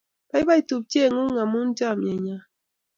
[0.29, 2.37] Baibai tupchengung amu chamyenyo